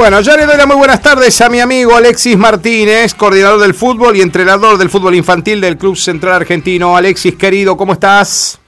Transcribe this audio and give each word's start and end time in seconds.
Bueno, 0.00 0.22
ya 0.22 0.34
le 0.34 0.46
doy 0.46 0.56
las 0.56 0.66
muy 0.66 0.76
buenas 0.76 1.02
tardes 1.02 1.38
a 1.42 1.50
mi 1.50 1.60
amigo 1.60 1.94
Alexis 1.94 2.38
Martínez, 2.38 3.14
coordinador 3.14 3.60
del 3.60 3.74
fútbol 3.74 4.16
y 4.16 4.22
entrenador 4.22 4.78
del 4.78 4.88
fútbol 4.88 5.14
infantil 5.14 5.60
del 5.60 5.76
Club 5.76 5.94
Central 5.94 6.32
Argentino. 6.32 6.96
Alexis, 6.96 7.34
querido, 7.36 7.76
¿cómo 7.76 7.92
estás? 7.92 8.58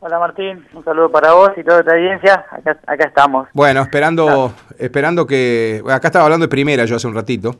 Hola 0.00 0.18
Martín, 0.18 0.66
un 0.74 0.84
saludo 0.84 1.10
para 1.10 1.32
vos 1.32 1.52
y 1.56 1.64
toda 1.64 1.82
tu 1.82 1.90
audiencia. 1.90 2.44
Acá, 2.50 2.78
acá 2.86 3.08
estamos. 3.08 3.48
Bueno, 3.54 3.80
esperando, 3.80 4.52
esperando 4.78 5.26
que. 5.26 5.82
Acá 5.88 6.08
estaba 6.08 6.26
hablando 6.26 6.44
de 6.44 6.50
primera 6.50 6.84
yo 6.84 6.96
hace 6.96 7.06
un 7.06 7.14
ratito. 7.14 7.56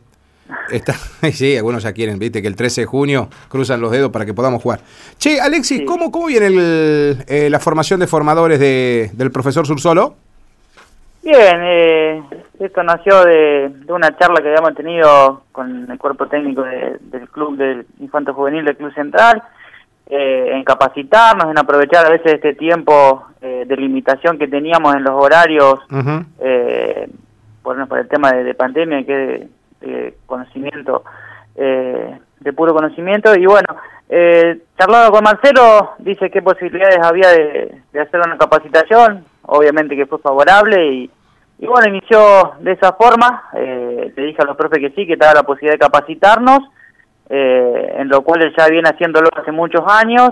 Está, 0.71 0.93
sí, 1.33 1.57
algunos 1.57 1.85
ya 1.85 1.95
quieren, 1.95 2.19
viste, 2.19 2.43
que 2.43 2.48
el 2.48 2.55
13 2.55 2.83
de 2.83 2.87
junio 2.87 3.30
cruzan 3.48 3.80
los 3.80 3.93
dedos 3.93 4.11
para 4.11 4.27
que 4.27 4.35
podamos 4.35 4.62
jugar. 4.62 4.80
Che, 5.17 5.41
Alexis, 5.41 5.85
¿cómo, 5.87 6.12
¿cómo 6.12 6.27
viene 6.27 6.48
el, 6.48 7.25
eh, 7.27 7.48
la 7.51 7.61
formación 7.61 7.98
de 7.98 8.09
formadores 8.09 8.61
de, 8.61 9.11
del 9.14 9.30
profesor 9.30 9.67
Sursolo? 9.67 10.17
Bien, 11.27 11.61
eh, 11.61 12.22
esto 12.61 12.84
nació 12.84 13.24
de, 13.24 13.68
de, 13.84 13.93
una 13.93 14.16
charla 14.16 14.40
que 14.40 14.46
habíamos 14.46 14.76
tenido 14.76 15.43
con 15.50 15.90
el 15.90 15.98
cuerpo 15.98 16.29
técnico 16.29 16.62
de, 16.62 16.98
del 17.00 17.29
club 17.29 17.57
del 17.57 17.84
Infanto 17.98 18.32
Juvenil 18.32 18.64
del 18.64 18.76
Club 18.76 18.94
Central, 18.94 19.43
eh, 20.08 20.50
en 20.53 20.62
capacitarnos, 20.62 21.50
en 21.50 21.58
aprovechar 21.58 22.07
a 22.07 22.11
veces 22.11 22.34
este 22.34 22.54
tiempo 22.54 23.26
eh, 23.40 23.64
de 23.67 23.76
limitación 23.76 24.39
que 24.39 24.46
teníamos 24.46 24.94
en 24.94 25.03
los 25.03 25.14
horarios, 25.14 25.81
uh 25.90 25.96
-huh. 25.96 26.26
eh, 26.39 27.08
por, 27.61 27.89
por 27.89 27.98
el 27.98 28.06
tema 28.06 28.31
de, 28.31 28.45
de 28.45 28.54
pandemia, 28.54 29.04
que 29.04 29.17
de, 29.17 29.48
de 29.81 30.14
conocimiento, 30.26 31.03
eh, 31.56 32.20
de 32.39 32.53
puro 32.53 32.72
conocimiento, 32.72 33.34
y 33.34 33.47
bueno, 33.47 33.75
eh, 34.08 34.61
charlando 34.78 35.11
con 35.11 35.25
Marcelo, 35.25 35.95
dice 35.98 36.31
qué 36.31 36.41
posibilidades 36.41 37.00
había 37.03 37.31
de, 37.31 37.83
de 37.92 38.00
hacer 38.00 38.20
una 38.25 38.39
capacitación, 38.39 39.25
obviamente 39.42 39.97
que 39.97 40.06
fue 40.06 40.20
favorable 40.20 40.86
y, 40.86 41.11
y 41.59 41.67
bueno, 41.67 41.89
inició 41.89 42.55
de 42.61 42.73
esa 42.73 42.92
forma, 42.92 43.45
eh, 43.55 44.12
le 44.15 44.23
dije 44.25 44.42
a 44.42 44.45
los 44.45 44.56
profes 44.56 44.78
que 44.78 44.91
sí, 44.91 45.06
que 45.06 45.15
estaba 45.15 45.33
la 45.33 45.42
posibilidad 45.42 45.75
de 45.75 45.79
capacitarnos, 45.79 46.61
eh, 47.31 47.95
en 47.98 48.09
lo 48.09 48.23
cual 48.23 48.53
ya 48.57 48.69
viene 48.69 48.89
haciéndolo 48.89 49.29
hace 49.35 49.53
muchos 49.53 49.83
años, 49.89 50.31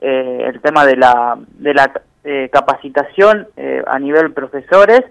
eh, 0.00 0.44
el 0.46 0.60
tema 0.60 0.86
de 0.86 0.96
la, 0.96 1.36
de 1.58 1.74
la 1.74 1.90
eh, 2.24 2.48
capacitación 2.52 3.48
eh, 3.56 3.82
a 3.86 3.98
nivel 3.98 4.32
profesores, 4.32 5.02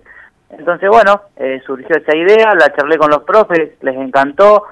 entonces 0.50 0.90
bueno, 0.90 1.22
surgió 1.64 1.96
esa 1.96 2.18
idea, 2.18 2.56
la 2.56 2.74
charlé 2.76 2.98
con 2.98 3.12
los 3.12 3.22
profes, 3.22 3.74
les 3.82 3.96
encantó, 3.96 4.64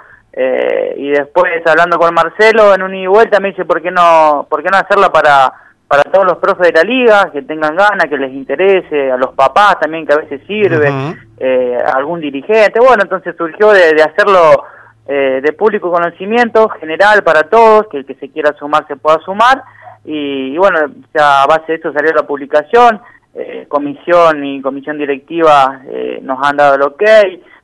y 0.95 1.09
después 1.09 1.61
hablando 1.67 1.99
con 1.99 2.13
Marcelo 2.15 2.73
en 2.73 2.81
un 2.81 2.95
y 2.95 3.05
vuelta 3.05 3.39
me 3.39 3.49
dice 3.49 3.63
por 3.65 3.81
qué 3.81 3.91
no, 3.91 4.47
por 4.49 4.63
qué 4.63 4.69
no 4.71 4.77
hacerla 4.77 5.09
para 5.11 5.53
para 5.87 6.03
todos 6.03 6.25
los 6.25 6.37
profes 6.37 6.67
de 6.67 6.73
la 6.73 6.83
liga, 6.83 7.31
que 7.31 7.41
tengan 7.43 7.75
ganas, 7.75 8.07
que 8.09 8.17
les 8.17 8.31
interese, 8.33 9.11
a 9.11 9.17
los 9.17 9.33
papás 9.33 9.79
también 9.79 10.05
que 10.05 10.13
a 10.13 10.17
veces 10.17 10.41
sirve, 10.45 10.89
uh 10.89 10.93
-huh. 10.93 11.17
eh, 11.39 11.77
algún 11.93 12.19
dirigente, 12.19 12.79
bueno, 12.79 13.03
entonces 13.03 13.35
surgió 13.37 13.71
de, 13.71 13.93
de 13.93 14.03
hacerlo 14.03 14.65
eh, 15.07 15.39
de 15.41 15.53
público 15.53 15.89
conocimiento 15.89 16.67
general 16.81 17.23
para 17.23 17.43
todos, 17.43 17.87
que 17.87 17.97
el 17.99 18.05
que 18.05 18.15
se 18.15 18.29
quiera 18.29 18.53
sumar 18.59 18.85
se 18.87 18.97
pueda 18.97 19.19
sumar, 19.19 19.63
y, 20.03 20.53
y 20.53 20.57
bueno, 20.57 20.79
ya 21.13 21.43
a 21.43 21.47
base 21.47 21.65
de 21.67 21.75
esto 21.75 21.93
salió 21.93 22.11
la 22.11 22.27
publicación, 22.27 22.99
eh, 23.33 23.65
comisión 23.69 24.43
y 24.43 24.61
comisión 24.61 24.97
directiva 24.97 25.81
eh, 25.87 26.19
nos 26.21 26.39
han 26.45 26.57
dado 26.57 26.75
el 26.75 26.81
ok, 26.81 27.03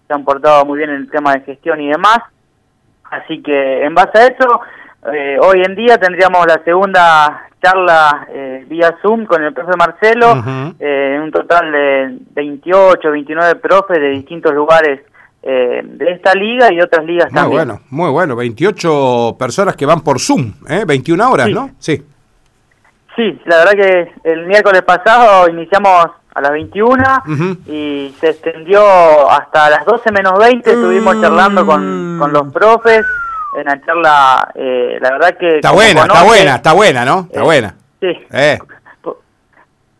se 0.08 0.14
han 0.14 0.24
portado 0.24 0.64
muy 0.66 0.78
bien 0.78 0.92
en 0.92 0.98
el 0.98 1.10
tema 1.10 1.34
de 1.34 1.42
gestión 1.42 1.82
y 1.82 1.90
demás, 1.90 2.20
así 3.12 3.42
que 3.42 3.84
en 3.84 3.94
base 3.94 4.18
a 4.20 4.28
eso, 4.28 4.62
eh, 5.12 5.38
hoy 5.42 5.62
en 5.66 5.76
día 5.76 5.98
tendríamos 5.98 6.46
la 6.48 6.64
segunda 6.64 7.48
charla 7.62 8.28
eh, 8.30 8.66
vía 8.68 8.96
Zoom 9.02 9.26
con 9.26 9.44
el 9.44 9.54
profe 9.54 9.72
Marcelo, 9.78 10.34
uh 10.34 10.36
-huh. 10.36 10.76
eh, 10.80 11.20
un 11.22 11.32
total 11.32 11.72
de 11.72 12.18
28, 12.36 13.12
29 13.12 13.56
profes 13.56 14.00
de 14.00 14.10
distintos 14.10 14.54
lugares 14.54 15.02
eh, 15.42 15.82
de 15.84 16.12
esta 16.12 16.34
liga 16.34 16.72
y 16.74 16.82
otras 16.82 17.06
ligas 17.06 17.32
muy 17.32 17.42
también. 17.42 17.68
Muy 17.68 17.76
bueno, 17.76 17.82
muy 17.90 18.12
bueno, 18.12 18.36
28 18.36 19.36
personas 19.40 19.76
que 19.76 19.86
van 19.86 20.02
por 20.02 20.20
Zoom, 20.20 20.54
¿eh? 20.70 20.84
21 20.86 21.32
horas, 21.32 21.48
sí. 21.48 21.54
¿no? 21.54 21.70
Sí. 21.80 22.04
Sí, 23.16 23.40
la 23.46 23.58
verdad 23.58 23.74
que 23.74 24.12
el 24.24 24.48
miércoles 24.48 24.82
pasado 24.82 25.48
iniciamos 25.48 26.08
a 26.34 26.42
las 26.42 26.52
21 26.52 26.94
uh 26.94 27.30
-huh. 27.30 27.58
y 27.68 28.14
se 28.20 28.30
extendió 28.30 28.82
hasta 29.30 29.70
las 29.70 29.86
12 29.86 30.12
menos 30.12 30.34
20, 30.40 30.70
estuvimos 30.72 31.22
charlando 31.22 31.66
con, 31.66 32.18
con 32.20 32.34
los 32.34 32.52
profes 32.52 33.06
en 33.56 33.66
la 33.66 33.82
charla, 33.86 34.52
eh, 34.56 34.98
la 35.02 35.12
verdad 35.12 35.38
que... 35.38 35.48
Está 35.56 35.72
buena, 35.72 36.02
conoce, 36.02 36.14
está 36.14 36.24
buena, 36.24 36.56
está 36.56 36.74
buena, 36.74 37.06
¿no? 37.06 37.20
Está 37.22 37.40
eh, 37.40 37.44
buena. 37.44 37.76
Sí. 38.00 38.28
Eh. 38.32 38.60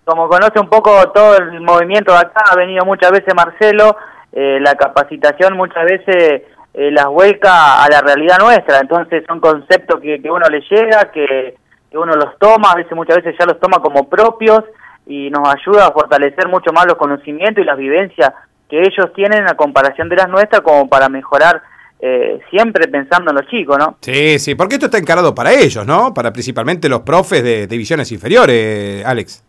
Como 0.06 0.28
conoce 0.28 0.60
un 0.60 0.70
poco 0.70 1.12
todo 1.12 1.38
el 1.38 1.62
movimiento 1.62 2.12
de 2.12 2.20
acá, 2.20 2.44
ha 2.52 2.56
venido 2.56 2.86
muchas 2.86 3.12
veces 3.12 3.34
Marcelo, 3.34 3.96
eh, 4.34 4.60
la 4.60 4.76
capacitación 4.76 5.56
muchas 5.56 5.86
veces 5.86 6.44
eh, 6.74 6.92
las 6.92 7.06
vuelca 7.06 7.84
a 7.84 7.88
la 7.90 8.02
realidad 8.02 8.40
nuestra, 8.40 8.80
entonces 8.80 9.24
son 9.28 9.40
conceptos 9.40 10.02
que, 10.02 10.22
que 10.22 10.30
uno 10.30 10.46
le 10.50 10.60
llega, 10.62 11.12
que, 11.12 11.56
que 11.90 11.98
uno 11.98 12.16
los 12.16 12.38
toma, 12.40 12.72
a 12.72 12.76
veces 12.76 12.92
muchas 12.94 13.18
veces 13.18 13.36
ya 13.40 13.46
los 13.46 13.60
toma 13.60 13.78
como 13.78 14.10
propios 14.10 14.64
y 15.06 15.30
nos 15.30 15.48
ayuda 15.48 15.88
a 15.88 15.92
fortalecer 15.92 16.48
mucho 16.48 16.74
más 16.74 16.86
los 16.86 16.98
conocimientos 16.98 17.64
y 17.64 17.68
las 17.68 17.78
vivencias 17.78 18.34
que 18.70 18.82
ellos 18.82 19.14
tienen 19.14 19.48
a 19.48 19.56
comparación 19.56 20.10
de 20.10 20.16
las 20.16 20.28
nuestras 20.28 20.62
como 20.62 20.90
para 20.90 21.08
mejorar 21.10 21.62
eh, 22.06 22.42
siempre 22.50 22.90
pensando 22.90 23.32
en 23.32 23.38
los 23.38 23.48
chicos, 23.48 23.78
¿no? 23.78 23.96
Sí, 24.02 24.38
sí, 24.38 24.56
porque 24.56 24.76
esto 24.76 24.88
está 24.88 24.98
encarado 24.98 25.34
para 25.34 25.54
ellos, 25.54 25.88
¿no? 25.88 26.14
Para 26.14 26.34
principalmente 26.34 26.90
los 26.90 27.00
profes 27.00 27.42
de 27.42 27.66
divisiones 27.66 28.12
inferiores, 28.12 29.06
Alex. 29.06 29.42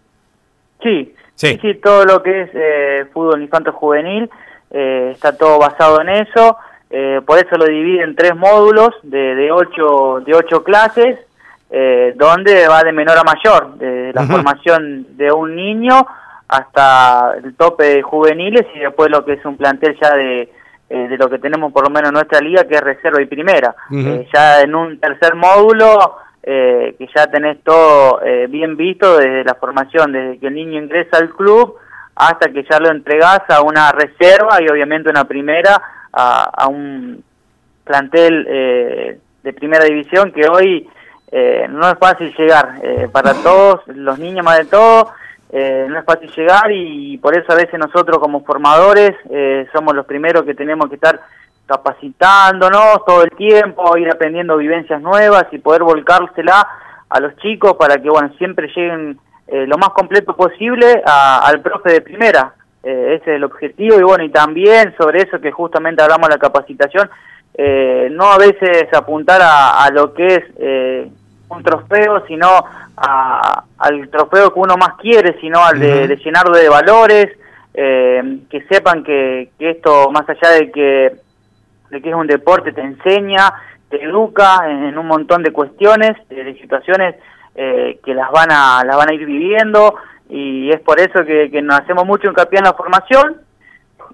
Sí, 0.81 1.13
sí, 1.35 1.59
sí 1.61 1.75
todo 1.83 2.05
lo 2.05 2.23
que 2.23 2.43
es 2.43 2.51
eh, 2.55 3.07
fútbol 3.13 3.43
infanto 3.43 3.73
juvenil 3.73 4.31
eh, 4.71 5.11
está 5.13 5.37
todo 5.37 5.59
basado 5.59 6.01
en 6.01 6.11
eso, 6.11 6.57
eh, 6.91 7.21
por 7.27 7.39
eso 7.39 7.57
lo 7.57 7.65
divide 7.65 8.05
en 8.05 8.15
tres 8.15 8.37
módulos 8.37 8.91
de, 9.03 9.35
de, 9.35 9.51
ocho, 9.51 10.21
de 10.25 10.37
ocho 10.37 10.63
clases, 10.63 11.19
eh, 11.71 12.15
donde 12.15 12.69
va 12.69 12.85
de 12.85 12.93
menor 12.93 13.19
a 13.19 13.25
mayor, 13.25 13.75
de 13.79 14.13
la 14.15 14.23
uh 14.23 14.25
-huh. 14.27 14.31
formación 14.31 15.17
de 15.17 15.33
un 15.33 15.57
niño 15.57 16.07
hasta 16.47 17.35
el 17.43 17.57
tope 17.57 17.83
de 17.83 18.03
juveniles 18.03 18.65
y 18.77 18.79
después 18.79 19.11
lo 19.11 19.25
que 19.25 19.33
es 19.33 19.45
un 19.45 19.57
plantel 19.57 19.99
ya 20.01 20.15
de 20.15 20.49
eh, 20.95 21.09
de 21.09 21.17
lo 21.19 21.29
que 21.29 21.39
tenemos 21.39 21.73
por 21.73 21.83
lo 21.85 21.91
menos 21.91 22.11
en 22.11 22.15
nuestra 22.15 22.41
liga, 22.41 22.65
que 22.69 22.77
es 22.77 22.81
reserva 22.81 23.21
y 23.21 23.27
primera. 23.27 23.75
Uh 23.91 23.95
-huh. 23.95 24.21
eh, 24.21 24.29
ya 24.33 24.61
en 24.61 24.75
un 24.75 25.01
tercer 25.01 25.35
módulo, 25.35 26.17
eh, 26.43 26.95
que 26.99 27.09
ya 27.15 27.27
tenés 27.27 27.57
todo 27.65 28.23
eh, 28.23 28.47
bien 28.49 28.77
visto 28.77 29.17
desde 29.19 29.43
la 29.45 29.55
formación, 29.55 30.13
desde 30.13 30.39
que 30.39 30.47
el 30.47 30.55
niño 30.55 30.79
ingresa 30.79 31.17
al 31.17 31.31
club 31.31 31.77
hasta 32.15 32.53
que 32.53 32.63
ya 32.71 32.79
lo 32.79 32.91
entregás 32.91 33.41
a 33.49 33.61
una 33.63 33.91
reserva 33.91 34.59
y 34.61 34.69
obviamente 34.69 35.11
una 35.11 35.25
primera, 35.25 35.81
a, 36.13 36.45
a 36.63 36.69
un 36.69 37.25
plantel 37.83 38.47
eh, 38.49 39.19
de 39.43 39.53
primera 39.53 39.85
división 39.85 40.31
que 40.31 40.47
hoy 40.49 40.89
eh, 41.33 41.67
no 41.69 41.89
es 41.91 41.99
fácil 41.99 42.33
llegar 42.39 42.67
para 43.11 43.33
todos, 43.43 43.81
los 43.89 44.17
niños 44.21 44.45
más 44.45 44.59
de 44.59 44.67
todo, 44.67 45.11
eh, 45.57 45.87
no 45.89 46.01
es 46.01 46.05
fácil 46.05 46.29
llegar 46.37 46.73
y 46.73 47.17
por 47.19 47.39
eso 47.39 47.53
a 47.53 47.55
veces 47.55 47.79
nosotros 47.79 48.19
como 48.19 48.45
formadores 48.45 49.13
eh, 49.31 49.69
somos 49.73 49.95
los 49.95 50.05
primeros 50.05 50.43
que 50.43 50.53
tenemos 50.53 50.89
que 50.89 50.97
estar 50.97 51.21
capacitándonos 51.65 53.05
todo 53.07 53.23
el 53.23 53.31
tiempo, 53.31 53.97
ir 53.97 54.11
aprendiendo 54.11 54.57
vivencias 54.57 55.01
nuevas 55.01 55.47
y 55.53 55.59
poder 55.59 55.85
volcársela 55.85 56.67
a 57.09 57.21
los 57.21 57.37
chicos 57.37 57.75
para 57.79 57.99
que 57.99 58.11
bueno 58.11 58.33
siempre 58.37 58.67
lleguen 58.67 59.17
eh, 59.47 59.65
lo 59.69 59.79
más 59.79 59.91
completo 59.91 60.35
posible 60.35 61.01
al 61.07 61.61
profe 61.61 61.93
de 61.93 62.01
primera. 62.01 62.55
Eh, 62.83 63.21
ese 63.21 63.31
es 63.31 63.37
el 63.37 63.45
objetivo 63.45 63.97
y 64.01 64.03
bueno 64.03 64.25
y 64.25 64.31
también 64.31 64.93
sobre 64.99 65.21
eso 65.21 65.41
que 65.41 65.53
justamente 65.53 66.03
hablamos 66.03 66.29
de 66.31 66.35
la 66.35 66.41
capacitación, 66.41 67.09
eh, 67.57 68.09
no 68.11 68.25
a 68.25 68.39
veces 68.39 68.93
apuntar 68.93 69.41
a, 69.41 69.85
a 69.85 69.91
lo 69.93 70.13
que 70.13 70.27
es 70.27 71.11
un 71.49 71.63
trofeo, 71.63 72.25
sino 72.27 72.49
a, 72.97 73.65
al 73.79 74.09
trofeo 74.09 74.53
que 74.53 74.61
uno 74.61 74.77
más 74.77 74.95
quiere, 75.01 75.39
sino 75.41 75.65
al 75.65 75.79
de, 75.79 75.93
uh 75.93 75.97
-huh. 75.97 76.07
de 76.09 76.17
llenarlo 76.17 76.57
de 76.57 76.69
valores, 76.69 77.29
eh, 77.75 78.39
que 78.51 78.63
sepan 78.69 79.03
que, 79.03 79.51
que, 79.59 79.71
esto, 79.71 80.11
más 80.11 80.29
allá 80.29 80.51
de 80.55 80.71
que, 80.71 81.13
de 81.91 82.03
que 82.03 82.09
es 82.09 82.15
un 82.15 82.27
deporte, 82.27 82.73
te 82.73 82.81
enseña, 82.81 83.53
te 83.89 84.03
educa 84.03 84.69
en, 84.69 84.85
en 84.85 84.99
un 84.99 85.07
montón 85.07 85.43
de 85.43 85.53
cuestiones, 85.53 86.17
de, 86.29 86.45
de 86.45 86.55
situaciones 86.61 87.17
eh, 87.57 87.99
que 88.05 88.15
las 88.15 88.31
van, 88.31 88.51
a, 88.51 88.83
las 88.85 88.97
van 88.97 89.11
a 89.11 89.15
ir 89.15 89.27
viviendo, 89.27 89.97
y 90.29 90.71
es 90.71 90.81
por 90.81 90.99
eso 90.99 91.25
que, 91.25 91.51
que 91.51 91.63
nos 91.63 91.81
hacemos 91.81 92.05
mucho 92.07 92.29
hincapié 92.29 92.59
en 92.59 92.65
la 92.65 92.75
formación, 92.75 93.37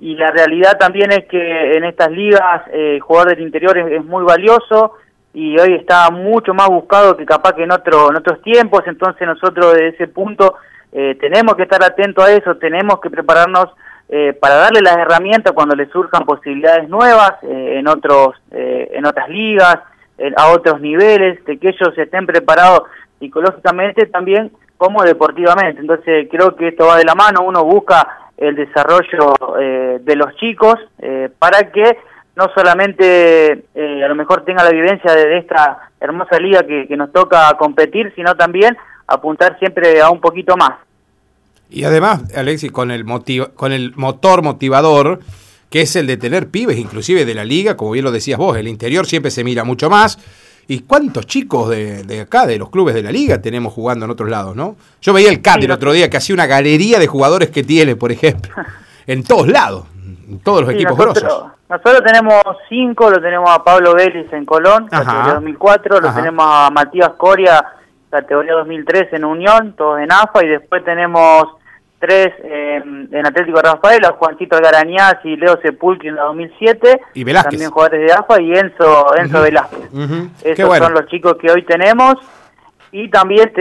y 0.00 0.16
la 0.16 0.30
realidad 0.30 0.78
también 0.78 1.12
es 1.12 1.26
que 1.26 1.76
en 1.76 1.84
estas 1.84 2.10
ligas 2.10 2.62
eh, 2.72 2.98
jugador 3.00 3.30
del 3.30 3.40
interior 3.42 3.76
es, 3.76 3.86
es 3.92 4.04
muy 4.04 4.24
valioso, 4.24 4.96
y 5.32 5.58
hoy 5.58 5.74
está 5.74 6.10
mucho 6.10 6.54
más 6.54 6.68
buscado 6.68 7.16
que 7.16 7.24
capaz 7.24 7.52
que 7.54 7.62
en, 7.62 7.72
otro, 7.72 8.10
en 8.10 8.16
otros 8.16 8.42
tiempos, 8.42 8.82
entonces 8.86 9.26
nosotros 9.26 9.74
desde 9.74 9.88
ese 9.88 10.08
punto 10.08 10.56
eh, 10.92 11.16
tenemos 11.20 11.54
que 11.54 11.62
estar 11.62 11.82
atentos 11.84 12.24
a 12.24 12.32
eso, 12.32 12.56
tenemos 12.56 13.00
que 13.00 13.10
prepararnos 13.10 13.68
eh, 14.12 14.32
para 14.32 14.56
darle 14.56 14.80
las 14.80 14.96
herramientas 14.96 15.52
cuando 15.52 15.76
les 15.76 15.88
surjan 15.90 16.24
posibilidades 16.24 16.88
nuevas 16.88 17.34
eh, 17.42 17.78
en 17.78 17.86
otros 17.86 18.34
eh, 18.50 18.90
en 18.92 19.06
otras 19.06 19.28
ligas, 19.28 19.78
a 20.36 20.48
otros 20.48 20.80
niveles, 20.80 21.42
de 21.44 21.58
que 21.58 21.68
ellos 21.68 21.96
estén 21.96 22.26
preparados 22.26 22.82
psicológicamente 23.20 24.04
también 24.06 24.50
como 24.76 25.02
deportivamente. 25.04 25.80
Entonces 25.80 26.26
creo 26.28 26.56
que 26.56 26.68
esto 26.68 26.86
va 26.86 26.96
de 26.96 27.04
la 27.04 27.14
mano, 27.14 27.42
uno 27.42 27.64
busca 27.64 28.32
el 28.36 28.56
desarrollo 28.56 29.34
eh, 29.60 29.98
de 30.02 30.16
los 30.16 30.34
chicos 30.36 30.74
para 31.38 31.70
que 31.70 31.96
no 32.40 32.50
solamente 32.54 33.64
a 33.74 34.08
lo 34.08 34.14
mejor 34.14 34.44
tenga 34.46 34.64
la 34.64 34.70
vivencia 34.70 35.14
de, 35.14 35.36
esta 35.38 35.90
hermosa 36.00 36.38
liga 36.38 36.62
que, 36.62 36.86
que 36.88 36.96
nos 36.96 37.12
toca 37.12 37.54
competir, 37.58 38.12
sino 38.16 38.34
también 38.34 38.76
apuntar 39.06 39.58
siempre 39.58 40.00
a 40.00 40.08
un 40.08 40.20
poquito 40.20 40.56
más. 40.56 40.78
Y 41.68 41.84
además, 41.84 42.22
Alexis, 42.34 42.72
con 42.72 42.90
el, 42.90 43.04
con 43.54 43.72
el 43.72 43.92
motor 43.94 44.42
motivador, 44.42 45.20
que 45.68 45.82
es 45.82 45.94
el 45.96 46.06
de 46.06 46.16
tener 46.16 46.48
pibes, 46.48 46.78
inclusive 46.78 47.26
de 47.26 47.34
la 47.34 47.44
liga, 47.44 47.76
como 47.76 47.90
bien 47.90 48.04
lo 48.04 48.10
decías 48.10 48.38
vos, 48.38 48.56
el 48.56 48.68
interior 48.68 49.06
siempre 49.06 49.30
se 49.30 49.44
mira 49.44 49.62
mucho 49.62 49.90
más. 49.90 50.18
¿Y 50.66 50.80
cuántos 50.80 51.26
chicos 51.26 51.68
de, 51.68 52.20
acá, 52.20 52.46
de 52.46 52.56
los 52.56 52.70
clubes 52.70 52.94
de 52.94 53.02
la 53.02 53.12
liga, 53.12 53.42
tenemos 53.42 53.74
jugando 53.74 54.06
en 54.06 54.12
otros 54.12 54.30
lados, 54.30 54.56
no? 54.56 54.76
Yo 55.02 55.12
veía 55.12 55.28
el 55.28 55.42
CAT 55.42 55.64
el 55.64 55.72
otro 55.72 55.92
día, 55.92 56.08
que 56.08 56.16
hacía 56.16 56.34
una 56.34 56.46
galería 56.46 56.98
de 56.98 57.06
jugadores 57.06 57.50
que 57.50 57.64
tiene, 57.64 57.96
por 57.96 58.12
ejemplo, 58.12 58.54
en 59.06 59.24
todos 59.24 59.48
lados, 59.48 59.84
en 60.28 60.38
todos 60.38 60.62
los 60.62 60.70
equipos 60.70 60.96
nosotros, 60.96 61.52
Nosotros 61.70 62.02
tenemos 62.04 62.42
cinco, 62.68 63.08
lo 63.10 63.20
tenemos 63.20 63.48
a 63.48 63.62
Pablo 63.62 63.94
Vélez 63.94 64.30
en 64.32 64.44
Colón, 64.44 64.88
categoría 64.88 65.34
2004, 65.34 66.00
lo 66.00 66.12
tenemos 66.12 66.44
a 66.44 66.68
Matías 66.68 67.10
Coria, 67.10 67.64
categoría 68.10 68.54
2003 68.54 69.12
en 69.12 69.24
Unión, 69.24 69.74
todos 69.76 70.00
en 70.00 70.10
AFA, 70.10 70.44
y 70.44 70.48
después 70.48 70.84
tenemos 70.84 71.44
tres 72.00 72.32
eh, 72.42 72.82
en 72.84 73.26
Atlético 73.26 73.60
Rafael, 73.62 74.04
a 74.04 74.14
Juancito 74.14 74.58
Garañaz 74.60 75.18
y 75.22 75.36
Leo 75.36 75.60
Sepulcri 75.62 76.08
en 76.08 76.16
la 76.16 76.24
2007. 76.24 77.00
Y 77.14 77.22
Velázquez. 77.22 77.50
También 77.52 77.70
jugadores 77.70 78.06
de 78.06 78.12
AFA 78.14 78.40
y 78.40 78.52
Enzo, 78.52 79.16
Enzo 79.16 79.42
Velázquez. 79.42 79.90
Esos 80.42 80.76
son 80.76 80.92
los 80.92 81.06
chicos 81.06 81.36
que 81.40 81.52
hoy 81.52 81.62
tenemos. 81.64 82.16
Y 82.92 83.08
también 83.08 83.52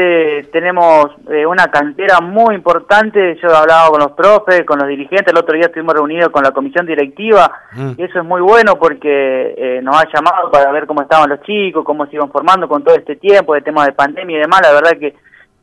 tenemos 0.52 1.08
eh, 1.30 1.46
una 1.46 1.68
cantera 1.68 2.20
muy 2.20 2.56
importante. 2.56 3.38
Yo 3.42 3.50
he 3.50 3.56
hablado 3.56 3.92
con 3.92 4.00
los 4.02 4.12
profes, 4.14 4.66
con 4.66 4.80
los 4.80 4.88
dirigentes. 4.88 5.32
El 5.32 5.38
otro 5.38 5.56
día 5.56 5.68
estuvimos 5.68 5.94
reunidos 5.94 6.30
con 6.30 6.44
la 6.44 6.52
comisión 6.52 6.88
directiva. 6.88 7.52
Mm. 7.74 7.92
Y 7.98 8.04
eso 8.04 8.20
es 8.20 8.26
muy 8.26 8.42
bueno 8.42 8.78
porque 8.80 9.54
eh, 9.56 9.82
nos 9.84 9.96
ha 9.96 10.08
llamado 10.12 10.50
para 10.52 10.72
ver 10.72 10.88
cómo 10.88 11.04
estaban 11.04 11.30
los 11.30 11.42
chicos, 11.44 11.86
cómo 11.86 12.08
se 12.08 12.16
iban 12.16 12.32
formando 12.32 12.68
con 12.68 12.84
todo 12.84 12.96
este 12.96 13.18
tiempo 13.18 13.54
de 13.54 13.62
temas 13.62 13.86
de 13.86 13.94
pandemia 13.94 14.38
y 14.38 14.42
demás. 14.42 14.62
La 14.64 14.74
verdad 14.74 14.98
que 15.00 15.14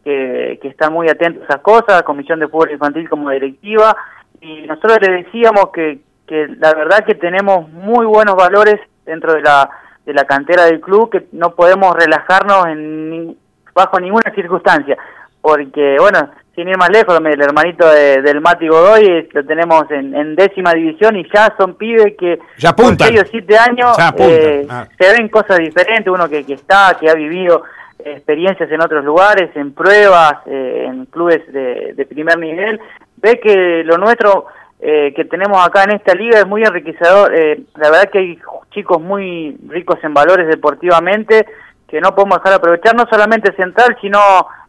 que, 0.06 0.68
están 0.68 0.92
muy 0.92 1.08
atentos 1.08 1.42
a 1.42 1.46
esas 1.46 1.62
cosas, 1.62 2.02
Comisión 2.04 2.38
de 2.38 2.46
Fútbol 2.46 2.70
Infantil 2.70 3.08
como 3.08 3.30
directiva, 3.30 3.96
y 4.40 4.62
nosotros 4.62 4.98
le 5.00 5.24
decíamos 5.24 5.70
que, 5.74 5.98
que 6.28 6.46
la 6.58 6.72
verdad 6.74 7.04
que 7.04 7.16
tenemos 7.16 7.68
muy 7.70 8.06
buenos 8.06 8.36
valores 8.36 8.76
dentro 9.04 9.34
de 9.34 9.42
la, 9.42 9.68
de 10.04 10.14
la 10.14 10.24
cantera 10.24 10.66
del 10.66 10.80
club, 10.80 11.10
que 11.10 11.26
no 11.32 11.56
podemos 11.56 11.92
relajarnos 11.96 12.66
en, 12.68 13.36
bajo 13.76 14.00
ninguna 14.00 14.32
circunstancia, 14.34 14.96
porque 15.40 15.96
bueno, 16.00 16.31
sin 16.56 16.69
ir 16.69 16.76
más 16.76 16.88
lejos, 16.90 17.20
el 17.23 17.40
hermanito 17.40 17.87
del 17.88 18.40
Mati 18.40 18.67
Godoy 18.67 19.28
lo 19.32 19.44
tenemos 19.44 19.84
en, 19.90 20.34
décima 20.34 20.73
división 20.73 21.17
y 21.17 21.25
ya 21.32 21.55
son 21.56 21.75
pibes 21.75 22.17
que 22.19 22.40
ya 22.56 22.73
con 22.73 22.99
6 22.99 23.20
o 23.20 23.26
7 23.31 23.58
años 23.58 23.96
eh, 24.19 24.67
ah. 24.69 24.88
se 24.99 25.12
ven 25.12 25.28
cosas 25.28 25.58
diferentes, 25.58 26.08
uno 26.08 26.28
que, 26.28 26.44
que 26.44 26.55
está, 26.55 26.96
que 26.99 27.08
ha 27.08 27.14
vivido 27.14 27.62
experiencias 27.99 28.70
en 28.70 28.81
otros 28.81 29.05
lugares, 29.05 29.50
en 29.55 29.73
pruebas, 29.73 30.34
eh, 30.46 30.87
en 30.88 31.06
clubes 31.06 31.40
de, 31.52 32.06
primer 32.08 32.38
nivel, 32.38 32.81
ve 33.17 33.40
que 33.40 33.82
lo 33.84 33.99
nuestro 33.99 34.46
eh, 34.81 35.12
que 35.14 35.25
tenemos 35.25 35.64
acá 35.64 35.84
en 35.84 35.93
esta 35.93 36.14
liga 36.14 36.38
es 36.38 36.46
muy 36.46 36.62
enriquecedor. 36.62 37.34
Eh, 37.34 37.62
la 37.76 37.90
verdad 37.90 38.11
que 38.11 38.19
hay 38.19 38.38
chicos 38.70 39.00
muy 39.00 39.56
ricos 39.69 39.99
en 40.02 40.14
valores 40.14 40.46
deportivamente 40.49 41.46
que 41.88 42.00
no 42.00 42.14
podemos 42.14 42.38
dejar 42.38 42.50
de 42.50 42.56
aprovechar, 42.56 42.94
no 42.94 43.06
solamente 43.10 43.54
central, 43.54 43.96
sino 44.00 44.18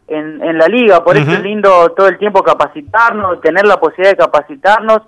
en, 0.06 0.42
en 0.42 0.58
la 0.58 0.66
liga. 0.66 1.02
Por 1.02 1.16
eso 1.16 1.32
es 1.32 1.40
lindo 1.40 1.90
todo 1.90 2.08
el 2.08 2.18
tiempo 2.18 2.42
capacitarnos, 2.42 3.40
tener 3.40 3.66
la 3.66 3.78
posibilidad 3.78 4.12
de 4.12 4.16
capacitarnos 4.16 5.02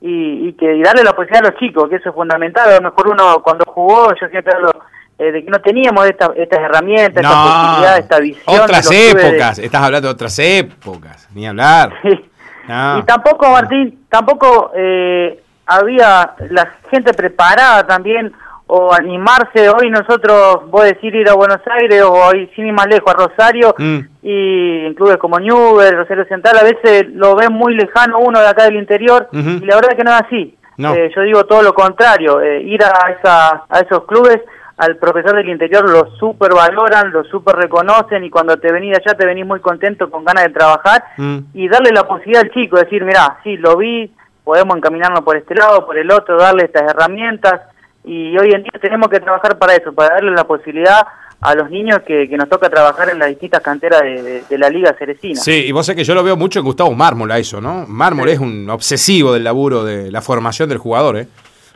y, 0.00 0.48
y 0.48 0.52
que 0.52 0.76
y 0.76 0.82
darle 0.82 1.02
la 1.02 1.14
posibilidad 1.14 1.46
a 1.46 1.50
los 1.50 1.58
chicos, 1.58 1.88
que 1.88 1.96
eso 1.96 2.10
es 2.10 2.14
fundamental. 2.14 2.68
A 2.70 2.76
lo 2.76 2.82
mejor 2.82 3.08
uno 3.08 3.42
cuando 3.42 3.64
jugó, 3.66 4.14
yo 4.20 4.28
siempre 4.28 4.54
hablo 4.54 4.70
eh, 5.18 5.32
de 5.32 5.44
que 5.44 5.50
no 5.50 5.60
teníamos 5.60 6.06
esta, 6.06 6.32
estas 6.36 6.60
herramientas, 6.60 7.24
esta 7.24 7.42
posibilidad, 7.42 7.98
esta 7.98 8.20
visión. 8.20 8.60
Otras 8.60 8.90
épocas, 8.90 9.58
estás 9.58 9.82
hablando 9.82 10.08
de 10.08 10.14
otras 10.14 10.38
épocas, 10.38 11.28
ni 11.34 11.46
hablar. 11.46 11.92
Y 12.66 13.02
tampoco, 13.02 13.50
Martín, 13.50 14.06
tampoco 14.08 14.72
eh, 14.74 15.38
había 15.66 16.34
la 16.48 16.72
gente 16.90 17.12
preparada 17.12 17.86
también 17.86 18.32
o 18.66 18.92
animarse 18.94 19.68
hoy 19.68 19.90
nosotros, 19.90 20.70
vos 20.70 20.84
decir 20.84 21.14
ir 21.14 21.28
a 21.28 21.34
Buenos 21.34 21.60
Aires 21.80 22.02
o 22.02 22.34
ir 22.34 22.50
sin 22.56 22.66
ir 22.66 22.72
más 22.72 22.86
lejos 22.86 23.12
a 23.12 23.26
Rosario 23.26 23.74
mm. 23.76 23.98
y 24.22 24.86
en 24.86 24.94
clubes 24.94 25.18
como 25.18 25.38
Newell, 25.38 25.96
Rosario 25.96 26.24
Central, 26.26 26.56
a 26.58 26.64
veces 26.64 27.06
lo 27.10 27.36
ven 27.36 27.52
muy 27.52 27.74
lejano 27.74 28.18
uno 28.18 28.40
de 28.40 28.48
acá 28.48 28.64
del 28.64 28.76
interior 28.76 29.28
y 29.32 29.66
la 29.66 29.76
verdad 29.76 29.90
es 29.90 29.96
que 29.96 30.04
no 30.04 30.10
es 30.12 30.22
así. 30.22 30.56
Eh, 30.76 31.10
yo 31.14 31.22
digo 31.22 31.44
todo 31.44 31.62
lo 31.62 31.72
contrario, 31.72 32.42
ir 32.42 32.82
a, 32.82 33.10
esa, 33.10 33.64
a 33.68 33.80
esos 33.80 34.04
clubes 34.06 34.40
al 34.76 34.96
profesor 34.96 35.36
del 35.36 35.48
interior 35.48 35.88
lo 35.88 36.16
super 36.16 36.52
valoran, 36.52 37.12
lo 37.12 37.22
super 37.24 37.54
reconocen 37.54 38.24
y 38.24 38.30
cuando 38.30 38.56
te 38.56 38.72
venís 38.72 38.96
allá 38.98 39.16
te 39.16 39.26
venís 39.26 39.46
muy 39.46 39.60
contento 39.60 40.10
con 40.10 40.24
ganas 40.24 40.44
de 40.44 40.50
trabajar 40.50 41.04
mm. 41.16 41.38
y 41.52 41.68
darle 41.68 41.90
la 41.92 42.08
posibilidad 42.08 42.42
al 42.42 42.50
chico, 42.50 42.76
decir, 42.78 43.04
mira, 43.04 43.38
sí, 43.44 43.56
lo 43.56 43.76
vi, 43.76 44.10
podemos 44.42 44.76
encaminarnos 44.76 45.20
por 45.20 45.36
este 45.36 45.54
lado, 45.54 45.86
por 45.86 45.96
el 45.96 46.10
otro, 46.10 46.38
darle 46.38 46.64
estas 46.64 46.90
herramientas 46.90 47.60
y 48.04 48.36
hoy 48.36 48.50
en 48.52 48.62
día 48.62 48.78
tenemos 48.80 49.08
que 49.08 49.20
trabajar 49.20 49.58
para 49.58 49.74
eso, 49.74 49.92
para 49.92 50.14
darle 50.14 50.32
la 50.32 50.44
posibilidad 50.44 51.06
a 51.40 51.54
los 51.54 51.70
niños 51.70 52.00
que, 52.06 52.26
nos 52.28 52.48
toca 52.48 52.70
trabajar 52.70 53.10
en 53.10 53.18
las 53.18 53.28
distintas 53.28 53.60
canteras 53.60 54.02
de, 54.02 54.58
la 54.58 54.70
Liga 54.70 54.94
Ceresina. 54.98 55.40
Sí, 55.40 55.66
y 55.66 55.72
vos 55.72 55.84
sé 55.84 55.94
que 55.94 56.04
yo 56.04 56.14
lo 56.14 56.22
veo 56.22 56.36
mucho 56.36 56.58
en 56.58 56.64
Gustavo 56.64 56.92
Mármol 56.94 57.30
a 57.32 57.38
eso, 57.38 57.60
¿no? 57.60 57.84
Mármol 57.86 58.30
es 58.30 58.38
un 58.38 58.68
obsesivo 58.70 59.32
del 59.32 59.44
laburo 59.44 59.84
de 59.84 60.10
la 60.10 60.22
formación 60.22 60.68
del 60.68 60.78
jugador, 60.78 61.18
¿eh? 61.18 61.28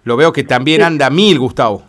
Lo 0.04 0.16
veo 0.16 0.32
que 0.32 0.44
también 0.44 0.82
anda 0.82 1.10
mil, 1.10 1.38
Gustavo. 1.38 1.82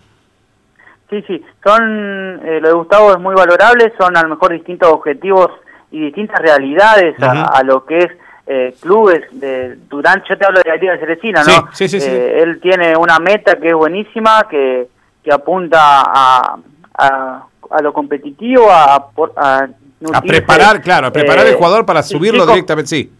Sí, 1.09 1.23
sí, 1.25 1.41
son, 1.63 2.41
eh, 2.43 2.59
lo 2.61 2.67
de 2.67 2.73
Gustavo 2.73 3.13
es 3.13 3.19
muy 3.19 3.33
valorable, 3.33 3.93
son 3.97 4.17
a 4.17 4.23
lo 4.23 4.29
mejor 4.29 4.51
distintos 4.51 4.91
objetivos 4.91 5.49
y 5.89 6.01
distintas 6.01 6.39
realidades 6.39 7.15
a, 7.21 7.63
lo 7.63 7.85
que 7.85 7.97
es 7.97 8.11
eh, 8.51 8.73
clubes 8.81 9.21
de 9.31 9.77
Durán, 9.87 10.23
yo 10.27 10.35
te 10.35 10.43
hablo 10.43 10.59
de 10.59 10.69
la 10.69 10.75
Liga 10.75 10.93
de 10.93 10.99
Cerecina, 10.99 11.43
¿no? 11.43 11.69
Sí, 11.71 11.87
sí, 11.87 11.99
sí, 11.99 12.09
eh, 12.09 12.41
Él 12.41 12.59
tiene 12.59 12.97
una 12.97 13.19
meta 13.19 13.55
que 13.57 13.67
es 13.67 13.75
buenísima, 13.75 14.47
que, 14.49 14.87
que 15.23 15.31
apunta 15.31 15.77
a, 15.79 16.57
a, 16.97 17.81
lo 17.83 17.93
competitivo, 17.93 18.71
a, 18.71 18.95
a, 19.35 19.67
a 20.13 20.21
preparar, 20.21 20.81
claro, 20.81 21.07
a 21.07 21.11
preparar 21.13 21.45
el 21.45 21.53
jugador 21.53 21.85
para 21.85 22.01
subirlo 22.01 22.47
directamente, 22.47 22.89
sí. 22.89 23.13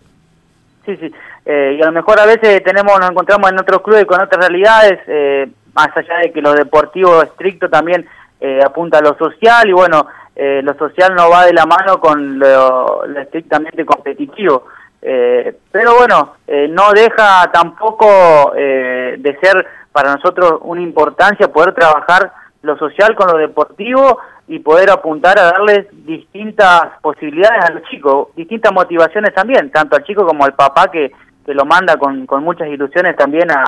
Sí, 0.83 0.97
sí, 0.97 1.13
y 1.45 1.81
a 1.81 1.85
lo 1.85 1.91
mejor 1.91 2.19
a 2.19 2.25
veces 2.25 2.63
tenemos, 2.63 2.99
nos 2.99 3.11
encontramos 3.11 3.51
en 3.51 3.59
otros 3.59 3.83
clubes 3.83 4.05
con 4.05 4.19
otras 4.19 4.47
realidades, 4.47 4.99
eh, 5.05 5.47
más 5.75 5.95
allá 5.95 6.18
de 6.23 6.31
que 6.31 6.42
lo 6.42 6.54
deportivo 6.54 7.21
estricto 7.21 7.69
también 7.69 8.07
eh, 8.42 8.61
apunta 8.65 8.97
a 8.97 9.01
lo 9.01 9.15
social 9.15 9.69
y 9.69 9.73
bueno, 9.73 10.07
eh, 10.35 10.61
lo 10.63 10.73
social 10.75 11.13
no 11.13 11.30
va 11.30 11.45
de 11.45 11.54
la 11.54 11.65
mano 11.65 11.99
con 11.99 12.39
lo, 12.39 13.04
estrictamente 13.18 13.85
competitivo. 13.85 14.65
Eh, 15.01 15.56
pero 15.71 15.95
bueno, 15.97 16.35
no 16.69 16.91
deja 16.94 17.49
tampoco 17.51 18.51
de 18.56 19.37
ser 19.41 19.65
para 19.91 20.15
nosotros 20.15 20.59
una 20.61 20.81
importancia 20.81 21.51
poder 21.51 21.73
trabajar 21.73 22.31
lo 22.61 22.77
social 22.77 23.15
con 23.15 23.27
lo 23.27 23.37
deportivo 23.37 24.19
y 24.47 24.59
poder 24.59 24.89
apuntar 24.89 25.39
a 25.39 25.51
darles 25.51 25.87
distintas 26.06 26.81
posibilidades 27.01 27.65
a 27.65 27.73
los 27.73 27.83
chicos, 27.83 28.29
distintas 28.35 28.73
motivaciones 28.73 29.33
también, 29.33 29.71
tanto 29.71 29.95
al 29.95 30.03
chico 30.03 30.25
como 30.25 30.44
al 30.44 30.53
papá 30.53 30.89
que, 30.91 31.11
que 31.45 31.53
lo 31.53 31.65
manda 31.65 31.97
con, 31.97 32.25
con 32.25 32.44
muchas 32.44 32.68
ilusiones 32.68 33.15
también 33.15 33.49
a, 33.51 33.63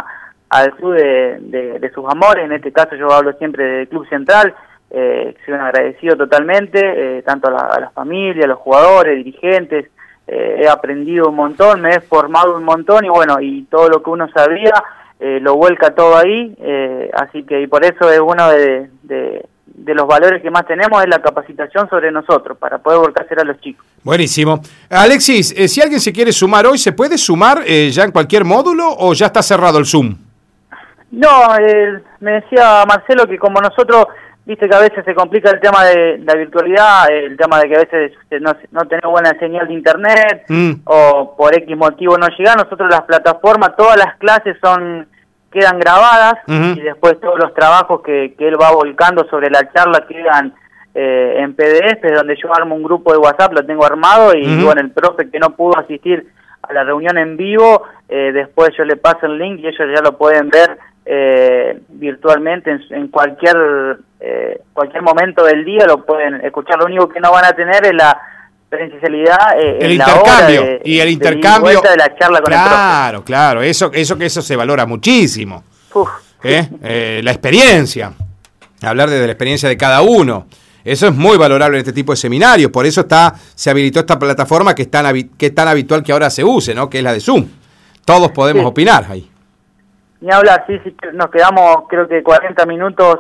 al 0.50 0.72
club 0.76 0.96
de, 0.96 1.92
sus 1.94 2.04
amores, 2.10 2.46
en 2.46 2.52
este 2.52 2.74
caso 2.74 2.96
yo 2.96 3.10
hablo 3.12 3.32
siempre 3.34 3.64
del 3.64 3.88
Club 3.88 4.08
Central, 4.10 4.54
eh, 4.90 5.34
soy 5.46 5.54
un 5.54 5.62
agradecido 5.62 6.18
totalmente, 6.18 6.80
eh, 6.82 7.22
tanto 7.22 7.48
a 7.48 7.52
la, 7.52 7.88
a 7.88 7.90
familia, 7.92 8.44
a 8.44 8.50
los 8.50 8.60
jugadores, 8.60 9.16
dirigentes, 9.16 9.90
eh, 10.32 10.62
he 10.62 10.68
aprendido 10.68 11.30
un 11.30 11.36
montón, 11.36 11.82
me 11.82 11.96
he 11.96 12.00
formado 12.00 12.56
un 12.56 12.64
montón 12.64 13.06
y 13.06 13.10
bueno, 13.10 13.40
y 13.42 13.64
todo 13.64 13.90
lo 13.90 14.02
que 14.02 14.10
uno 14.10 14.30
sabía 14.34 14.72
eh, 15.20 15.40
lo 15.42 15.56
vuelca 15.56 15.94
todo 15.94 16.18
ahí, 16.18 16.56
así 17.14 17.44
que 17.44 17.62
y 17.62 17.68
por 17.68 17.84
eso 17.86 18.10
es 18.10 18.20
uno 18.20 18.50
de, 18.50 18.90
de, 19.04 19.46
los 19.94 20.08
valores 20.08 20.42
que 20.42 20.50
más 20.50 20.66
tenemos 20.66 21.04
es 21.04 21.10
la 21.10 21.22
capacitación 21.22 21.90
sobre 21.90 22.12
nosotros, 22.12 22.58
para 22.58 22.78
poder 22.78 23.00
volcar 23.00 23.28
a 23.40 23.44
los 23.44 23.60
chicos. 23.60 23.86
Buenísimo. 24.04 24.62
Alexis, 24.90 25.50
si 25.50 25.82
alguien 25.82 26.00
se 26.00 26.14
quiere 26.14 26.32
sumar 26.32 26.66
hoy, 26.66 26.78
¿se 26.78 26.94
puede 26.94 27.18
sumar 27.18 27.64
ya 27.66 28.04
en 28.04 28.12
cualquier 28.12 28.46
módulo 28.46 28.88
o 28.98 29.14
ya 29.14 29.28
está 29.28 29.44
cerrado 29.44 29.80
el 29.80 29.86
Zoom? 29.86 30.16
No, 31.12 31.58
eh, 31.58 32.02
me 32.22 32.32
decía 32.32 32.84
Marcelo 32.88 33.28
que 33.28 33.38
como 33.38 33.60
nosotros, 33.60 34.06
viste 34.46 34.68
que 34.68 34.76
a 34.76 34.80
veces 34.80 35.06
se 35.06 35.16
complica 35.16 35.52
el 35.52 35.60
tema 35.60 35.84
de 35.86 36.20
la 36.20 36.36
virtualidad, 36.36 37.12
el 37.12 37.38
tema 37.38 37.60
de 37.60 37.70
que 37.70 37.76
a 37.76 37.80
veces 37.80 38.12
este, 38.22 38.40
no, 38.40 38.56
no 38.72 38.86
tenemos 38.86 39.12
buena 39.12 39.38
señal 39.40 39.68
de 39.68 39.74
internet 39.74 40.46
mm. 40.48 40.72
o 40.86 41.36
por 41.38 41.56
X 41.56 41.78
motivo 41.78 42.18
no 42.18 42.28
llega, 42.38 42.56
nosotros 42.56 42.90
las 42.90 43.02
plataformas, 43.02 43.76
todas 43.76 43.98
las 43.98 44.16
clases 44.18 44.58
son 44.62 45.08
quedan 45.52 45.80
grabadas 45.80 46.36
y 46.48 46.80
después 46.80 47.20
todos 47.20 47.38
los 47.38 47.54
trabajos 47.54 48.02
que, 48.04 48.36
que 48.38 48.48
él 48.48 48.56
va 48.60 48.72
volcando 48.72 49.28
sobre 49.30 49.50
la 49.50 49.70
charla 49.74 50.06
quedan 50.08 50.54
eh, 50.94 51.36
en 51.40 51.54
PDF, 51.56 52.02
donde 52.16 52.38
yo 52.42 52.54
armo 52.56 52.76
un 52.76 52.84
grupo 52.84 53.12
de 53.12 53.18
WhatsApp, 53.18 53.54
lo 53.54 53.66
tengo 53.66 53.86
armado 53.86 54.34
y 54.34 54.64
bueno, 54.64 54.80
el 54.82 54.92
profe 54.92 55.30
que 55.30 55.40
no 55.40 55.56
pudo 55.56 55.78
asistir 55.78 56.26
a 56.62 56.74
la 56.74 56.84
reunión 56.84 57.18
en 57.18 57.36
vivo, 57.36 57.84
eh, 58.08 58.32
después 58.34 58.72
yo 58.78 58.86
le 58.86 58.96
paso 58.96 59.26
el 59.26 59.38
link 59.38 59.60
y 59.60 59.68
ellos 59.68 59.88
ya 59.94 60.02
lo 60.02 60.18
pueden 60.18 60.50
ver 60.50 60.78
eh, 61.06 61.80
virtualmente 61.90 62.72
en, 62.90 63.08
cualquier 63.08 63.98
eh, 64.20 64.62
cualquier 64.74 65.02
momento 65.02 65.44
del 65.44 65.66
día 65.66 65.86
lo 65.86 66.06
pueden 66.06 66.36
escuchar. 66.46 66.78
Lo 66.80 66.86
único 66.86 67.10
que 67.10 67.20
no 67.20 67.32
van 67.32 67.46
a 67.46 67.54
tener 67.54 67.86
es 67.86 67.94
la 67.94 68.20
presencialidad 68.70 69.60
eh, 69.60 69.80
el 69.82 69.92
intercambio 69.92 70.80
y 70.84 71.00
el 71.00 71.10
intercambio 71.10 71.82
de, 71.82 71.98
la 71.98 72.16
charla 72.16 72.40
con 72.42 72.54
claro 72.54 73.22
claro 73.22 73.62
eso 73.62 73.92
eso 73.94 74.18
que 74.18 74.28
eso 74.28 74.42
se 74.42 74.56
valora 74.56 74.86
muchísimo 74.86 75.66
la 76.42 77.32
experiencia 77.32 78.14
hablar 78.82 79.10
de 79.10 79.20
la 79.26 79.34
experiencia 79.34 79.68
de 79.68 79.76
cada 79.76 80.02
uno 80.02 80.48
eso 80.84 81.08
es 81.08 81.14
muy 81.14 81.38
valorable 81.38 81.78
en 81.78 81.82
este 81.82 81.94
tipo 81.94 82.12
de 82.12 82.18
seminarios, 82.18 82.72
por 82.72 82.86
eso 82.86 83.02
está 83.02 83.36
se 83.54 83.70
habilitó 83.70 84.00
esta 84.00 84.18
plataforma 84.18 84.74
que 84.74 84.84
es 84.84 84.92
tan, 84.92 85.30
que 85.38 85.48
es 85.48 85.56
tan 85.56 85.68
habitual 85.68 86.04
que 86.04 86.12
ahora 86.12 86.30
se 86.30 86.44
use, 86.44 86.74
¿no? 86.74 86.90
que 86.90 86.98
es 87.00 87.04
la 87.04 87.14
de 87.14 87.20
Zoom. 87.20 87.48
Todos 88.04 88.32
podemos 88.32 88.66
opinar 88.66 89.06
ahí. 89.10 89.31
Ni 90.22 90.32
hablar, 90.32 90.64
sí, 90.68 90.80
sí, 90.84 90.96
nos 91.14 91.30
quedamos 91.30 91.88
creo 91.90 92.08
que 92.08 92.24
40 92.24 92.66
minutos, 92.66 93.20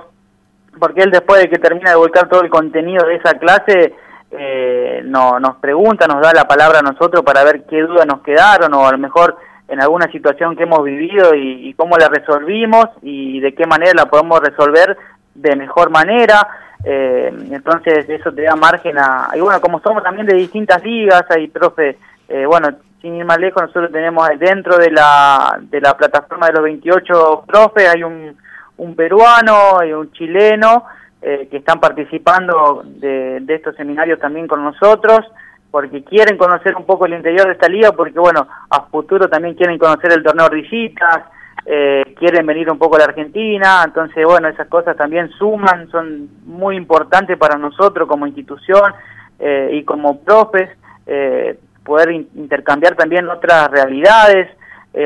porque 0.79 1.01
él 1.01 1.11
después 1.11 1.41
de 1.41 1.49
que 1.49 1.59
termina 1.59 1.89
de 1.89 1.97
volcar 1.97 2.29
todo 2.29 2.41
el 2.41 2.49
contenido 2.49 3.05
de 3.05 3.15
esa 3.15 3.33
clase, 3.33 3.93
eh, 4.31 5.01
no, 5.03 5.39
nos 5.39 5.57
pregunta, 5.57 6.07
nos 6.07 6.21
da 6.21 6.31
la 6.33 6.47
palabra 6.47 6.79
a 6.79 6.83
nosotros 6.83 7.23
para 7.23 7.43
ver 7.43 7.65
qué 7.65 7.81
dudas 7.81 8.05
nos 8.05 8.21
quedaron 8.21 8.73
o 8.73 8.87
a 8.87 8.91
lo 8.91 8.97
mejor 8.97 9.35
en 9.67 9.81
alguna 9.81 10.11
situación 10.11 10.55
que 10.55 10.63
hemos 10.63 10.83
vivido 10.83 11.33
y, 11.33 11.69
y 11.69 11.73
cómo 11.73 11.97
la 11.97 12.07
resolvimos 12.07 12.85
y 13.01 13.39
de 13.39 13.53
qué 13.55 13.65
manera 13.65 13.93
la 13.95 14.05
podemos 14.05 14.39
resolver 14.39 14.97
de 15.33 15.55
mejor 15.55 15.89
manera. 15.89 16.47
Eh, 16.83 17.31
entonces 17.51 18.09
eso 18.09 18.31
te 18.31 18.43
da 18.43 18.55
margen 18.55 18.97
a... 18.97 19.29
Y 19.35 19.39
bueno, 19.39 19.61
como 19.61 19.79
somos 19.79 20.03
también 20.03 20.27
de 20.27 20.35
distintas 20.35 20.83
ligas, 20.83 21.23
hay 21.29 21.47
profe, 21.47 21.97
eh, 22.27 22.45
bueno, 22.45 22.69
sin 23.01 23.15
ir 23.15 23.25
más 23.25 23.39
lejos, 23.39 23.63
nosotros 23.63 23.91
tenemos 23.91 24.27
dentro 24.37 24.77
de 24.77 24.91
la, 24.91 25.59
de 25.61 25.81
la 25.81 25.97
plataforma 25.97 26.47
de 26.47 26.53
los 26.53 26.63
28 26.63 27.43
profes, 27.47 27.89
hay 27.89 28.03
un, 28.03 28.37
un 28.77 28.95
peruano 28.95 29.83
y 29.83 29.91
un 29.93 30.11
chileno 30.11 30.85
eh, 31.21 31.47
que 31.49 31.57
están 31.57 31.79
participando 31.79 32.83
de, 32.85 33.39
de 33.41 33.55
estos 33.55 33.75
seminarios 33.75 34.19
también 34.19 34.47
con 34.47 34.63
nosotros 34.63 35.25
porque 35.71 36.03
quieren 36.03 36.37
conocer 36.37 36.75
un 36.75 36.85
poco 36.85 37.05
el 37.05 37.13
interior 37.13 37.47
de 37.47 37.53
esta 37.53 37.69
liga, 37.69 37.93
porque 37.93 38.19
bueno, 38.19 38.45
a 38.69 38.81
futuro 38.83 39.29
también 39.29 39.55
quieren 39.55 39.79
conocer 39.79 40.11
el 40.11 40.21
torneo 40.21 40.49
visitas, 40.49 41.23
eh, 41.65 42.03
quieren 42.19 42.45
venir 42.45 42.69
un 42.69 42.77
poco 42.77 42.97
a 42.97 42.99
la 42.99 43.05
Argentina, 43.05 43.81
entonces 43.85 44.25
bueno, 44.25 44.49
esas 44.49 44.67
cosas 44.67 44.97
también 44.97 45.29
suman, 45.39 45.89
son 45.89 46.29
muy 46.45 46.75
importantes 46.75 47.37
para 47.37 47.57
nosotros 47.57 48.07
como 48.07 48.27
institución 48.27 48.93
eh, 49.39 49.69
y 49.73 49.83
como 49.83 50.19
profes, 50.21 50.69
eh, 51.07 51.57
poder 51.83 52.11
intercambiar 52.11 52.95
también 52.95 53.27
otras 53.29 53.69
realidades, 53.71 54.49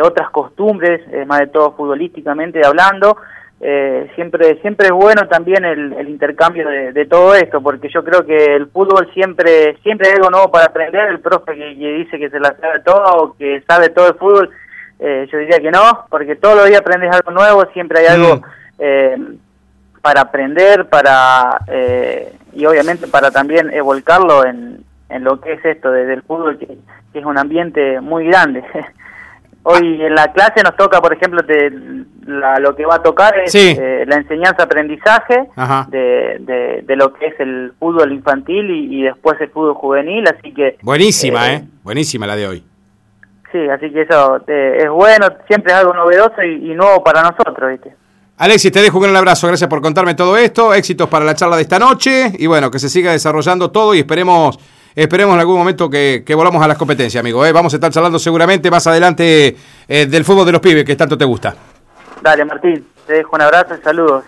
otras 0.03 0.29
costumbres, 0.31 1.01
más 1.27 1.39
de 1.39 1.47
todo 1.47 1.73
futbolísticamente 1.73 2.65
hablando, 2.65 3.17
siempre 4.15 4.59
siempre 4.61 4.87
es 4.87 4.91
bueno 4.91 5.27
también 5.27 5.63
el, 5.63 6.09
intercambio 6.09 6.67
de, 6.67 7.05
todo 7.05 7.35
esto, 7.35 7.61
porque 7.61 7.89
yo 7.93 8.03
creo 8.03 8.25
que 8.25 8.55
el 8.55 8.67
fútbol 8.67 9.09
siempre 9.13 9.77
siempre 9.83 10.09
hay 10.09 10.15
algo 10.15 10.31
nuevo 10.31 10.51
para 10.51 10.65
aprender, 10.65 11.07
el 11.09 11.19
profe 11.19 11.53
que, 11.53 11.77
que 11.77 11.91
dice 11.93 12.17
que 12.17 12.29
se 12.29 12.39
la 12.39 12.55
sabe 12.59 12.79
todo 12.83 13.03
o 13.03 13.33
que 13.37 13.61
sabe 13.67 13.89
todo 13.89 14.07
el 14.07 14.15
fútbol, 14.15 14.49
eh, 14.99 15.27
yo 15.31 15.37
diría 15.39 15.59
que 15.59 15.71
no, 15.71 16.05
porque 16.09 16.35
todos 16.35 16.55
los 16.55 16.67
días 16.67 16.79
aprendes 16.79 17.13
algo 17.13 17.31
nuevo, 17.31 17.65
siempre 17.73 17.99
hay 17.99 18.07
algo 18.07 18.37
mm. 18.37 18.41
eh, 18.79 19.17
para 20.01 20.21
aprender, 20.21 20.87
para 20.87 21.59
eh, 21.67 22.33
y 22.53 22.65
obviamente 22.65 23.07
para 23.07 23.31
también 23.31 23.71
volcarlo 23.83 24.45
en, 24.45 24.83
en 25.09 25.23
lo 25.23 25.39
que 25.39 25.53
es 25.53 25.65
esto 25.65 25.91
de, 25.91 26.05
del 26.05 26.21
fútbol, 26.23 26.57
que, 26.57 26.77
es 27.13 27.25
un 27.25 27.37
ambiente 27.37 28.01
muy 28.01 28.25
grande. 28.27 28.63
Hoy 29.63 29.99
en 30.01 30.13
la 30.13 30.31
clase 30.31 30.61
nos 30.63 30.75
toca, 30.75 31.01
por 31.01 31.13
ejemplo, 31.13 31.41
de, 31.41 31.71
lo 32.59 32.75
que 32.75 32.85
va 32.85 32.95
a 32.95 33.01
tocar 33.01 33.33
es 33.39 33.55
la 33.55 34.17
enseñanza-aprendizaje 34.17 35.47
de, 35.87 36.83
de, 36.85 36.95
lo 36.95 37.11
que 37.13 37.27
es 37.27 37.39
el 37.39 37.73
fútbol 37.79 38.11
infantil 38.11 38.69
y, 38.69 38.99
y, 38.99 39.03
después 39.03 39.41
el 39.41 39.49
fútbol 39.49 39.73
juvenil, 39.73 40.27
así 40.27 40.53
que... 40.53 40.77
Buenísima, 40.83 41.51
¿eh? 41.51 41.63
Buenísima 41.81 42.27
la 42.27 42.35
de 42.35 42.47
hoy. 42.47 42.63
Sí, 43.55 43.69
así 43.69 43.89
que 43.89 44.01
eso 44.01 44.41
eh, 44.47 44.79
es 44.83 44.89
bueno, 44.89 45.27
siempre 45.47 45.71
es 45.71 45.79
algo 45.79 45.93
novedoso 45.93 46.43
y, 46.43 46.73
nuevo 46.73 47.01
para 47.01 47.21
nosotros, 47.21 47.71
¿viste? 47.71 47.95
Alexis, 48.37 48.69
te 48.69 48.81
dejo 48.81 48.97
un 48.97 49.03
gran 49.03 49.15
abrazo, 49.15 49.47
gracias 49.47 49.69
por 49.69 49.81
contarme 49.81 50.13
todo 50.13 50.35
esto, 50.35 50.73
éxitos 50.73 51.07
para 51.07 51.23
la 51.23 51.35
charla 51.35 51.55
de 51.55 51.61
esta 51.61 51.79
noche 51.79 52.33
y 52.37 52.47
bueno, 52.47 52.69
que 52.69 52.79
se 52.79 52.89
siga 52.89 53.13
desarrollando 53.13 53.71
todo 53.71 53.95
y 53.95 53.99
esperemos 53.99 54.59
esperemos 54.95 55.33
en 55.33 55.39
algún 55.39 55.57
momento 55.57 55.89
que, 55.89 56.23
volamos 56.35 56.63
a 56.63 56.67
las 56.67 56.77
competencias, 56.77 57.19
amigo. 57.19 57.45
¿eh? 57.45 57.51
Vamos 57.51 57.73
a 57.73 57.77
estar 57.77 57.91
charlando 57.91 58.19
seguramente 58.19 58.71
más 58.71 58.87
adelante 58.87 59.55
eh, 59.87 60.05
del 60.05 60.23
fútbol 60.23 60.45
de 60.45 60.53
los 60.53 60.61
pibes, 60.61 60.83
que 60.83 60.95
tanto 60.95 61.17
te 61.17 61.25
gusta. 61.25 61.55
Dale, 62.21 62.45
Martín, 62.45 62.85
te 63.05 63.13
dejo 63.13 63.35
un 63.35 63.41
abrazo 63.41 63.75
y 63.79 63.83
saludos. 63.83 64.23